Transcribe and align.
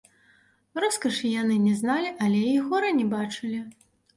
Роскашы 0.83 1.27
яны 1.41 1.55
не 1.67 1.73
зналі, 1.81 2.09
але 2.29 2.41
й 2.55 2.67
гора 2.71 2.89
не 3.03 3.07
бачылі. 3.13 3.63